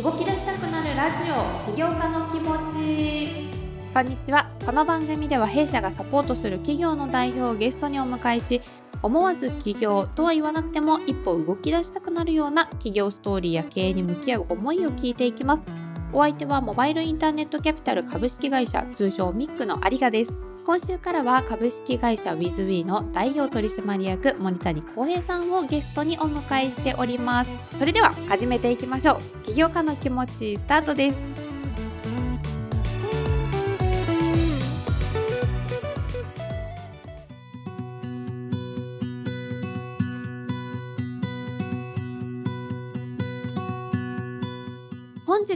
[0.00, 3.48] 動き出したくなるラジオ起業家の気持ち。
[3.92, 4.48] こんにちは。
[4.64, 8.60] この番組では弊社がサポートする企業の代表をゲストにお迎えし
[9.02, 15.68] 思わず起業とは言わなくても一歩動き出したくなるような企業ストーリーや経営に向き合う思いを聞いていきます。
[16.12, 20.32] お相手はモバイルインターネットキャピタル株式会社通称ミックの有賀です。
[20.64, 27.50] 今週からは株式会社 WithWe の代表取締役森谷光平さんをゲストにお迎えしております。
[27.78, 29.44] それでは始めていきましょう。
[29.44, 31.47] 起業家の気持ちスタートです。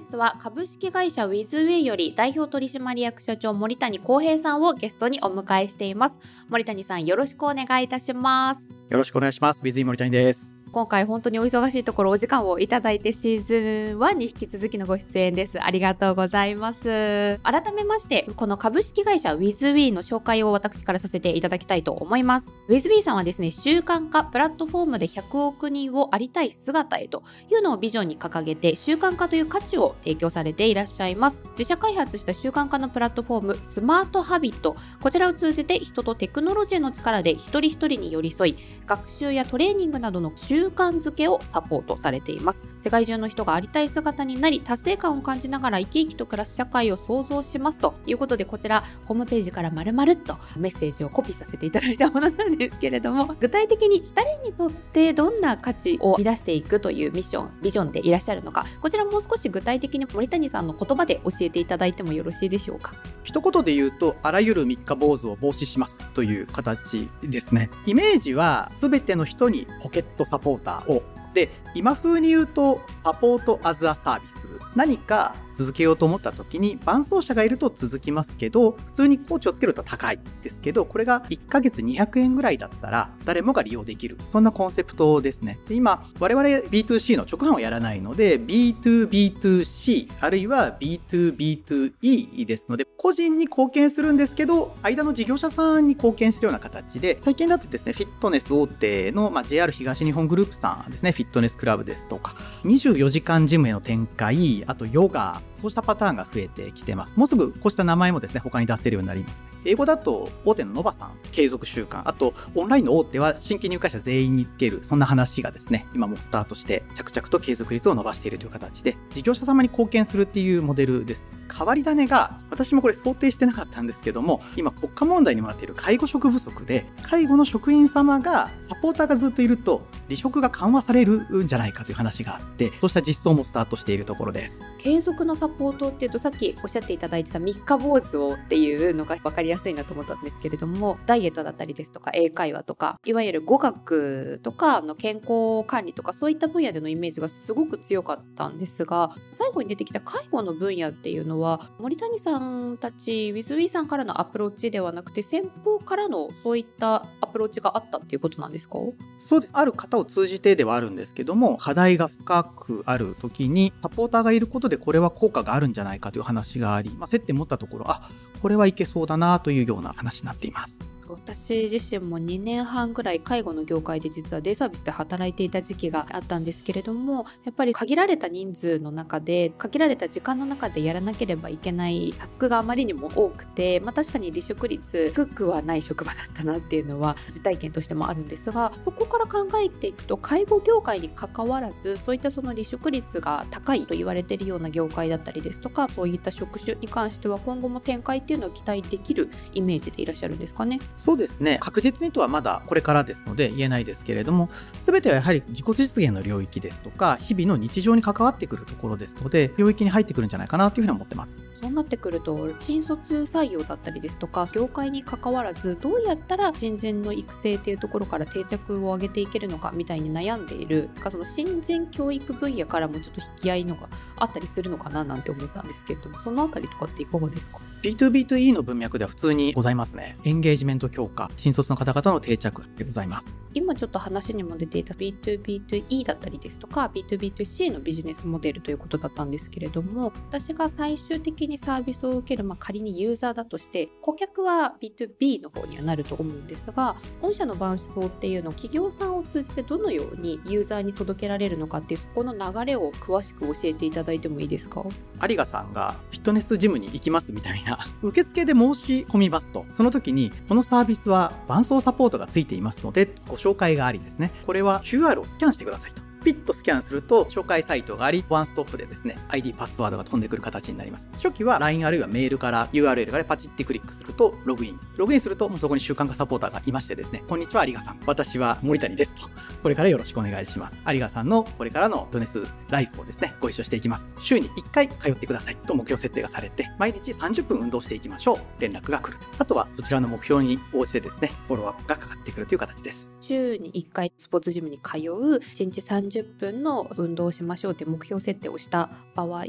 [0.01, 6.19] 日は株式会社ウィズウェイより代表取締役社長森谷康平さんをゲストにお迎えしています。
[6.48, 8.60] 森谷さんよろしくお願いいたします。
[8.91, 9.61] よろしくお願いします。
[9.62, 10.61] ウィズイ森谷です。
[10.73, 15.62] 今回本当にお忙しいところお時間をいただいてシーズン1に引き続きのご出演です。
[15.62, 17.39] ありがとうございます。
[17.42, 22.51] 改めまして、この株式会社 WithWe の紹介を私からさせていただきたいと思います。
[22.70, 31.42] WithWe さんはですね、習慣化プラットフォームで100億人をありたい姿へというのをビジョンに掲げて習慣化という価値を提供されていらっしゃいます。
[31.59, 42.64] 自社開発した習慣化のプラットフォームスマートハビット、こちらを通じて人とテクノロジーの力で一人一人に寄り添い、学習やトレーニングなどの習慣づけをサポートされています。
[42.80, 62.94] 世界中の人がありたい姿になり達成感を感じながら生き生きと暮らす社会を創造しますということでこちらホームページから丸々とメッセージをコピーさせていただいたものなんですけれども 具体的に誰にとってどんな価値を生み出していくというミッションビジョンでいらっしゃるのかこちらもう少し具体的に森谷さんの言葉で教えていただいてもよろしいでしょうか？
[63.22, 67.70] 一言で言うとあらゆる三日坊主を防止しますという形ですね。
[67.86, 70.92] イメージは全ての人にポケットサポーター。
[70.92, 71.03] を
[71.34, 74.36] で今風に言うとサポートアズアサービス
[74.77, 85.58] 何か続けようと思った時に伴走者がいると続きますけど普通にコーチをつけると高いですけどこれが1ヶ月200円ぐらいだったら誰もが利用できるそんなコンセプトですね。
[85.68, 102.34] で今我々 B2C の直販をやらないので B2B2C あるいは B2B2E ですので個人に貢献するんですけど間の事業者さんに貢献するような形で最近だとですねフィットネス大手の、まあ、JR 東日本グループさんですねフィットネスクラブですとか
[102.64, 107.14] 24時間ジムへの展開あとヨガそうしたパターンが増えてきてます。
[107.17, 109.40] もうすぐこうした名前もですね、他に出せるようになります。
[109.64, 112.02] 英語だと大手のノバさん、継続習慣。
[112.05, 114.80] あと、オンラインの大手は新規入会者全員につける。
[114.83, 121.24] そんな話がですね、今もスタートして着々と継続率を伸ばしているという形で、事業者様に貢献するっていうモデルです。
[121.56, 134.61] 変わり種が、私もこれ想定してなかったんですけども、今国家問題にもなっている介護職不足で、介護の職員様が、サポーターがずっといると、離職が緩和されるんじゃないかという話があって、そうした実装もスタートしているところです。
[134.79, 152.42] 継続のサポートっていうと、さっきおっしゃっていただいてた三日坊主をっていうのが分かりやすいなと思ったんですけれども、ダイエットだったりですとか、英会話とか、いわゆる語学とかの健康管理とか、そういった分野でのイメージがすごく強かったんですが、最後に出てきた介護の分野っていうのは、森谷さん
[152.81, 158.79] たち WithWe さんからのアプローチではなくて先方からのそういったアプローチがあったっていうことなんですか？
[159.19, 168.08] そうですある方を通じてではあるんですけども課題が深くある時にサポーターがいることでこれは効果があるんじゃないかという話があり、まあ、接点持ったところあ
[168.41, 170.92] これはいけそうだなというような話になっています。
[171.14, 200.81] 私自身も2年半ぐらい介護の業界で実はデイサービスで働いていた時期があったんですけれどもやっぱり限られた人数の中で限られた時間の中でやらなければいけないタスクがあまりにも多くて、まあ、確かに離職率低くはない職場だったなっていうのは実体験としてもあるんですがそこから考えていくと介護業界にかかわらずそういったその離職率が高いと言われているような業界だったりですとかそういった職種に関しては今後も展開っていうのを期待できるイメージでいらっしゃるんですかね。
[201.02, 201.58] そうですね。
[201.60, 204.50] 確実にとはまだこれからですので言えないですけれども
[204.87, 211.40] 全てはやはり自己実現の領域ですとか日々の日常に関わってくるところですので領域に入ってくるんじゃないかなというふうに思ってます。
[211.60, 223.88] そうなってくると新卒採用だったりですとか業界に関わらずどうやったら新人の育成っていうところから定着を上げていけるのかみたいに悩んでいるかその新人教育分野からもちょっと引き合いのが
[224.19, 230.16] あったりするのかななんて思ったんですけれどもそのあたりとかっていかがですか？B2B2E の文脈では普通にございますね。
[230.25, 233.34] エンゲージメント強化、新卒の方々の定着でございます。
[233.54, 254.82] 今ちょっと話にも出ていた B2B2E だったりですとか B2B2C のビジネスモデルということだったんですけれども私が最終的にサービスを受ける、まあ、仮にユーザーだとして顧客は B2B の方にはなると思うんですが御社の伴走っていうのを企業さんを通じてどのようにユーザーに届けられるのかっていうそこの流れを詳しく教えていただだいてもいいですか？
[255.28, 264.30] 有賀さんがフィットネスジムに行きますみたいな受付で申し込みますとその時にこのサービスは伴走サポートがついていますのでご紹介がありですね。
[264.46, 265.91] これは QR をスキャンしてください。
[266.22, 271.08] ピッとスキャンすると紹介サイトがあり、ワンストップでですね、ID パスワードが飛んでくる形になります。
[271.14, 274.80] 初期は LINE あるいはメールから URL からパチってクリックするとログイン。
[274.96, 278.00] ログインするともうそこに習慣化サポーターがいましてですね、こんにちは、有賀さん。
[278.06, 279.28] 私は森谷ですと。
[279.62, 280.82] これからよろしくお願いします。
[280.86, 284.08] 有賀さんのこれからのドネスライフをですね、ご一緒していきます。
[284.20, 288.60] 週に1回通ってくださいと目標設定がされて、毎日30分運動していきましょう。
[288.60, 289.18] 連絡が来る。
[289.38, 293.12] あとはそちらの目標に応じてですね、フォローアップがかかってくるという形です。
[293.20, 299.44] 週に1回スポーツジムに通う、1日30分の運動をしましょうって目標設定をした場合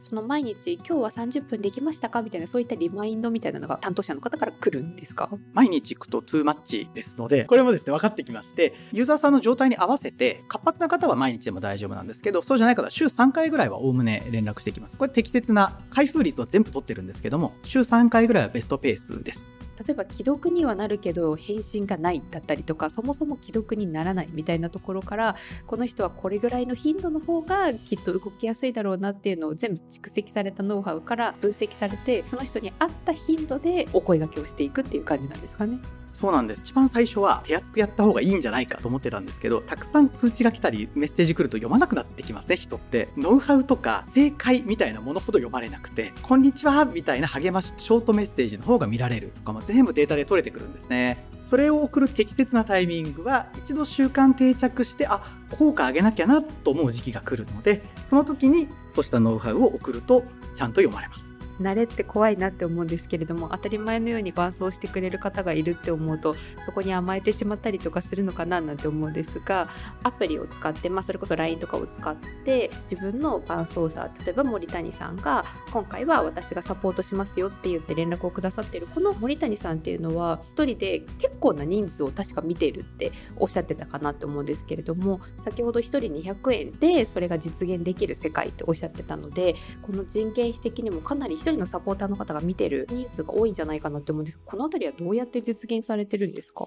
[0.00, 2.22] その毎日今日は30分できましたか？
[2.22, 5.28] みたいなそういったリマインドみたいなのが担当者の方から来るんですか？
[5.52, 14.96] 毎日行くとトゥーマッチですのでこれもですね分かってきましてユーザーさんの状態に合わせて活発な方は毎日でも大丈夫なんですけどそうじゃない方は週3回ぐらいはおおむね連絡していきます。
[14.96, 19.55] これ適切な開封率は全部取ってるんですけども週3回ぐらいはベストペースです。
[19.78, 25.36] 例えば既読にはなるけど返信がないだったりとかそもそも既読にならないみたいなところから
[25.66, 35.78] この人はこれぐらいの頻度の方がきっと動きやすいだろうなっていうのを全部蓄積されたノウハウから分析されてその人に合った頻度でお声がけをしていくっていう感じなんですかね。
[36.16, 36.62] そうなんです。
[36.64, 43.10] 一番最初は手厚くやった方がいいんじゃないかと思ってたんですけど、たくさん通知が来たり、メッセージ来ると読まなくなってきますね、人って。
[43.18, 51.26] ノウハウとか正解みたいなものほど読まれなくて、こんにちはみたいな励まし、ショートメッセージの方が見られるとかも全部データで取れてくるんですね。
[51.42, 55.20] それを送る適切なタイミングは、一度習慣定着して、あ、
[55.58, 60.24] 効果上げなきゃなと思う時期が来るので、その時にそうしたノウハウを送ると、
[60.54, 61.25] ちゃんと読まれます。
[61.60, 69.68] 慣れって怖いなって思うんですけれども当たり前のように伴走してくれる方がいるって思うとそこに甘えてしまったりとかするのかななんて思うんですが
[70.02, 72.14] アプリを使って、まあ、それこそ LINE とかを使っ
[72.44, 85.98] て自分の伴走者例えば森谷さんが今回は私がサポートしますよって言って連絡をくださっているこの森谷さんっていうのは1人で結構な人数を確か見ているっておっしゃってたかなと思うんですけれども先ほど1人
[86.32, 94.40] 200円でそれが実現できる世界っておっしゃってたのでこの人件費的にもかなり人のサポーターの方が見てる人数が多いんじゃないかなって思うんです。
[94.44, 96.66] この辺りはどうやって実現されてるんですか？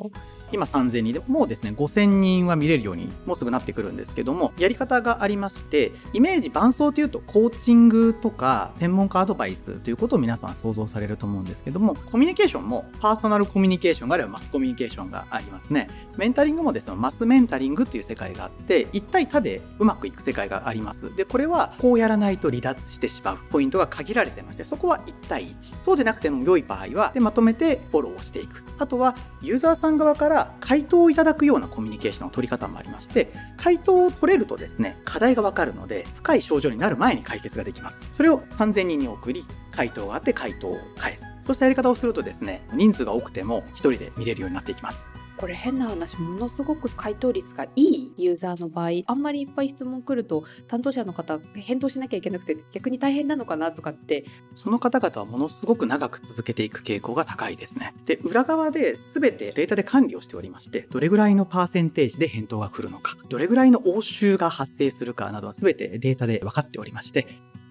[0.51, 15.87] 今3000人でもうですね5000人は見れるようにもうすぐなってくるんですけどもやり方がありましてイメージ伴走というとコーチングとか専門家アドバイスということを皆さん想像されると思うんですけどもコミュニケーションもパーソナルコミュニケーションがあればマスコミュニケーションがありますね。
[16.17, 21.15] メンタリングもですねマスメンタリングという世界があって1対他でうまくいく世界があります。
[21.15, 28.63] でこれはこうやらないと離脱してしまうポイントが限られてましてそこは1対1そうでなくても良い場合はでまとめてフォローをしていく。
[28.77, 37.99] あとはユーザーさん側から回答をいただくようなコミュニケーションの取り方もありまして回答を取れるとですね課題がわかるので深い症状になる前に解決ができます。
[38.13, 41.23] それを3000人に送り回答があって回答を返す。
[41.45, 45.07] そうしたやり方をするとですね人数が多くても1人で見れるようになっていきます。
[45.39, 57.93] これ変な話ものすごく回答率がいいユーザーの場合あんまりいっぱい質問来ると担当者の方返答しなきゃいけなくて逆に大変なのかなとかってその方々はものすごく長く続けていく傾向が高いですね。
[58.05, 67.27] で裏側で全てデータで管理をしておりましてどれぐらいのパーセンテージで返答が来るのかどれぐらいの応酬が発生するかなどは全てデータで分かっておりまして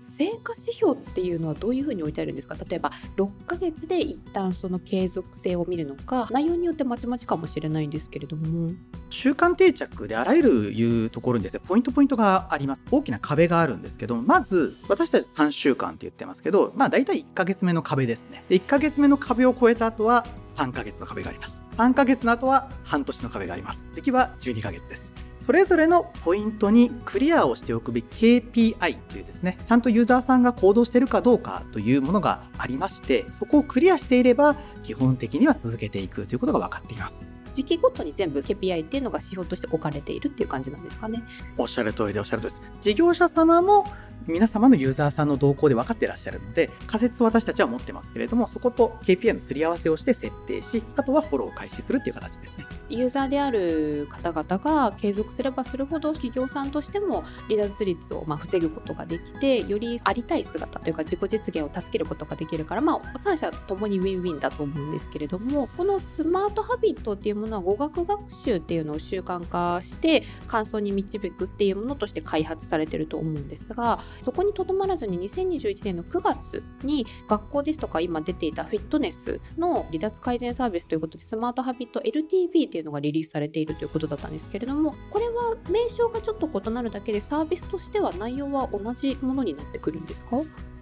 [0.09, 2.57] 成果指標っていうのはどういうふうに置いてあるんですか？
[2.69, 8.73] 例えば6ヶ月で一旦その継続性を見るのか内容によってまちまちかもしれないんですけれども。
[9.11, 12.85] 習慣定着であらゆるいうところにですねポイントポイントがあります。
[12.91, 18.45] 大きな壁があるんですけどまず私たち3週間って言ってますけどまあ大体1ヶ月目の壁ですね。
[18.49, 21.63] で1ヶ月目の壁を超えた後は3ヶ月の壁があります。
[21.77, 23.87] 3ヶ月の後は半年の壁があります。
[23.93, 25.28] 次は12ヶ月です。
[25.49, 37.27] それぞれのポイントにクリアをしておくべき KPI というですね、ちゃんとユーザーさんが行動しているかどうかというものがありまして、そこをクリアしていれば、基本的には続けていくということが分かっています。
[37.59, 41.25] 時期ごとに全部 KPI っていうのが指標として置かれているっていう感じなんですかね。
[41.57, 42.83] おっしゃる通りでおっしゃる通りです。
[42.83, 43.85] 事業者様も
[44.29, 52.67] 皆様のユーザーさんの動向で分かってらっしゃるので、仮説を私たちは持ってますけれども、そこと KPI のすり合わせをして設定し、あとはフォローを開始するっていう形ですね。
[52.91, 90.39] ユーザーである方々が継続すればするほど企業さんとしても離脱率をま防ぐことができてよりありたい姿というか自己実現を助けることができるからまあ3社ともにウィンウィンだと思うんですけれどもこのスマートハビットっていうもものは語学学習っていうのを習慣化して感想に導くっていうものとして開発されてると思うんですがそこにとどまらずに2021年の9月に学校ですとか今出ていたフィットネスの離脱改善サービスということでスマートハビット LTV っていうのがリリースされているということだったんですけれどもこれは名称がちょっと異なるだけでサービスとしては内容は同じものになってくるんですか？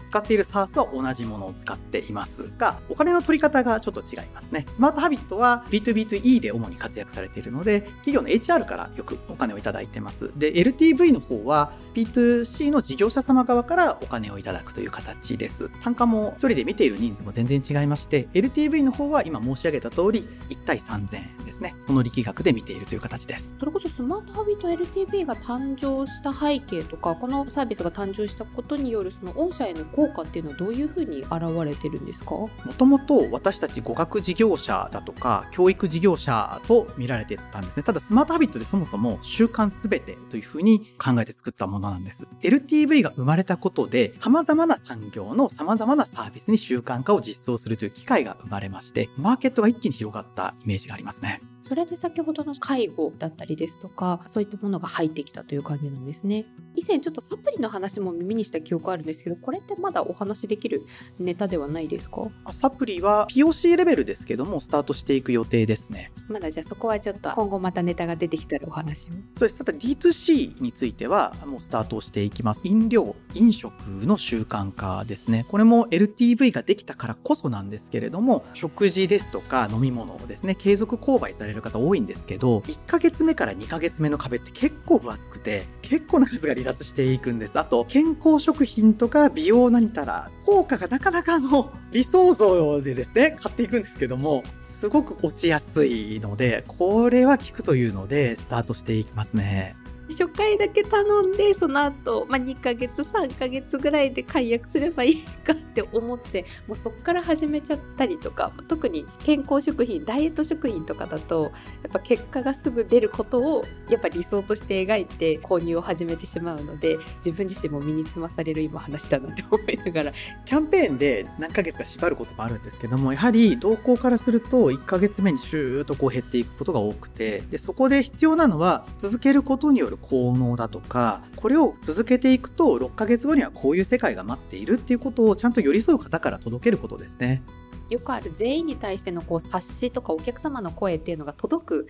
[0.07, 4.67] 使っている SARS は同じものを使っていますが、お金の取り方がちょっと違いますね。
[4.75, 10.31] スマートハビットは B2B2E で主に活躍されているので、企業の HR からよくお金をいただいてます。
[10.37, 15.71] で、LTV の方は B2C の事業者様側からお金をいただくという形です。
[15.83, 21.75] 単価も1人で見ている人数も全然違いまして、LTV の方は今申し上げた通り1対3000円ですね。
[21.87, 23.57] この力学で見ているという形です。
[23.59, 31.33] それこそスマートハビット LTV が誕生した背景とか、このサービスが誕生したことによるその御社への効果っていうのはどういうふうに現
[31.65, 32.35] れてるんですか？
[32.35, 37.83] もともと私たち語学事業者だとか教育事業者と見られてたんですね。
[37.83, 42.27] ただスマートハビットでそもそも習慣すべてというふうに考えて作ったものなんです。
[42.43, 51.41] LTV が生まれたことで様々な産業の様々なサービスに習慣化を実装するという機会が生まれまして、マーケットが一気に広がったイメージがありますね。
[51.67, 56.47] それで先ほどの介護だったりですとかそういったものが入ってきたという感じなんですね。
[56.77, 60.83] 以前ちょっとサプリの話も耳にした記憶あるんですけどこれってまだお話できる
[61.19, 62.31] ネタではないですか？
[62.53, 66.13] サプリは POC レベルですけどもスタートしていく予定ですね。
[66.29, 69.13] まだじゃあそこはちょっと今後またネタが出てきたらお話を。
[69.13, 69.59] そうです。
[69.59, 72.61] ただ D2C についてはもうスタートしていきます。
[72.65, 73.73] 飲料飲食
[74.07, 75.47] の習慣化ですね。
[75.49, 87.59] これも LTV ができたからこそなんですけれども食事ですとか飲み物をですね継続購買される方多いんですけど、1ヶ月目から2ヶ月目の壁って結構分厚くて、結構な数が離脱していくんです。
[87.59, 99.77] あと、健康食品とか美容何たら、効果がなかなかの理想像でですね、買っていくんですけども、すごく落ちやすいので、これは効くというので、スタートしていきますね。
[100.11, 120.13] 初回だけ頼んでその後、まあ、2ヶ月3ヶ月ぐらいで解約すればいいかって思ってもうそっから始めちゃったりとか特に健康食品ダイエット食品とかだとやっぱ結果がすぐ出ることをやっぱ理想として描いて購入を始めてしまうので自分自身も身につまされる今話だなって思いながら。
[120.45, 137.43] キャンペーンで何ヶ月か縛ることもあるんですけどもやはり動向からすると1ヶ月目にシューッとこう減っていくことが多くてでそこで必要なのは続けることによるる効能だとかこれを続けていくと6ヶ月後にはこういう世界が待っているっていうことをちゃんと寄り添う方から届けることですね。
[137.89, 141.87] よくある全員に対してのこう冊子とかお客様の声っていうのが届く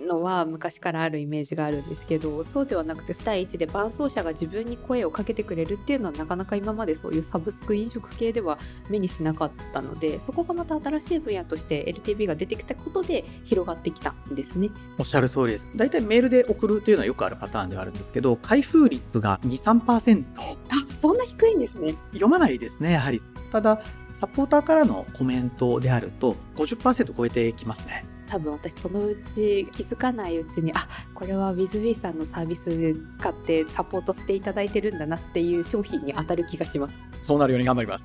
[0.00, 14.70] のは昔からあるイメージがあるんですけどそうではなくて対1で伴走者が自分に声をかけてくれるっていうのはなかなか今までそういうサブスク飲食系では目にしなかったのでそこがまた新しい分野として LTV が出てきたことで広がってきたんですね。
[14.98, 15.68] おっしゃる通りです。
[15.74, 20.56] 大体メールで送るというのはよくあるパターンではあるんですけど開封率が23%あ
[21.00, 21.94] そんな低いんですね。
[22.12, 23.20] 読まないですねやはり。
[23.50, 23.80] ただ
[24.20, 38.04] サポーターからのコメントであると50%超えてきますね多分私そのうち気づかないうちにあこれは WithWe さんのサービスで使ってサポートしていただいてるんだなっていう商品に当たる気がしますそうなるように頑張ります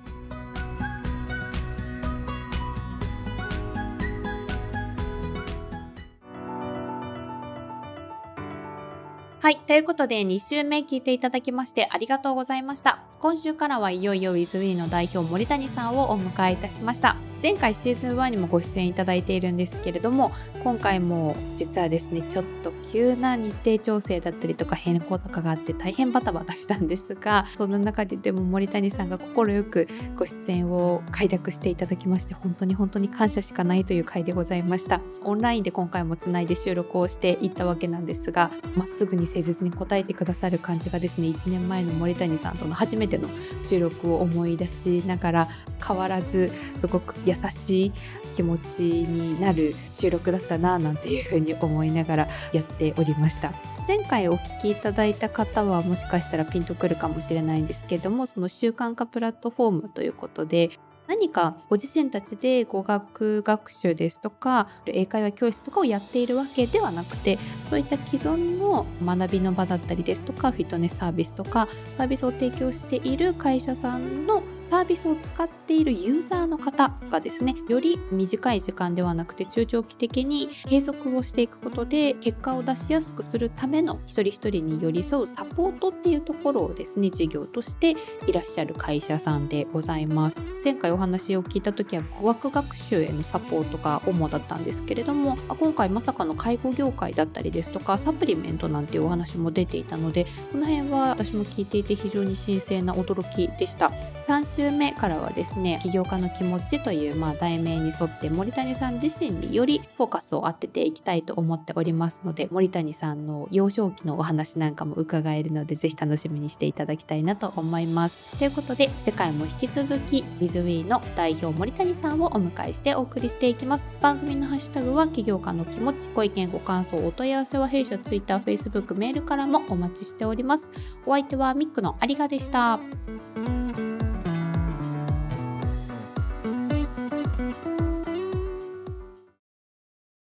[9.41, 9.60] はい。
[9.67, 12.99] ということで、2週目聞いていただきましてありがとうございました。
[13.19, 17.15] 今週からはいよいよ WithWe の代表森谷さんをお迎えいたしました。
[17.41, 20.31] 前回シーズン1にもご出演いただいているんですけれども
[20.63, 43.27] 今回も実はですねちょっと急な日程調整だったりとか変更とかがあって大変バタバタしたんですがそんな中ででも森谷さんが快くご出演を快諾していただきまして本当に本当に感謝しかないという回でございましたオンラインで今回もつないで収録をしていったわけなんですがまっすぐに誠実に答えてくださる感じがですね1年前の森谷さんとの初めての
[43.63, 45.47] 収録を思い出しながら
[45.85, 47.91] 変わらずすごく優しい
[48.35, 53.53] 気持ちになる収録だったななんていうふうに思いながらやっておりました。
[53.87, 60.69] 前回お聞きいただいた方はもしかしたらピンとくるかもしれないんですけどもその習慣化プラットフォームということで
[61.11, 67.37] 何かご自身たちで語学学習ですとか英会話教室とかをやっているわけではなくて
[67.69, 87.97] そういった既存の学びの場だったりですとかフィットネスサービスとかサービスを提供している会社さんのサービスを使っているユーザーの方がですねより短い時間ではなくて中長期的に継続をしていくことで結果を出しやすくするための一人一人に寄り添うサポートっていうところをですね事業として
[88.27, 90.41] いらっしゃる会社さんでございます。
[90.63, 103.91] 前回お話を聞いた時は語学学習へのサポートが主だったんですけれども今回まさかの介護業界だったりですとかサプリメントなんていうお話も出ていたのでこの辺は私も聞いていて非常に神聖な驚きでした。
[104.27, 118.37] 3週目からはですね起業家の気持ちというまあ題名に沿って森谷さん自身によりフォーカスを当てていきたいと思っておりますので森谷さんの幼少期のお話なんかも伺えるのでぜひ楽しみにしていただきたいなと思います。
[118.37, 123.89] ということで次回も引き続き WithWe の代表森谷さんをお迎えしてお送りしていきます。
[123.99, 130.69] 番組のハッシュタグは起業家の気持ちご意見ご感想お問い合わせは弊社 Twitter、Facebook、メールからもお待ちしております。
[131.07, 132.79] お相手はミックのありがでした。